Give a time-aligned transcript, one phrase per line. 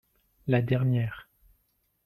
[0.47, 1.29] La dernière.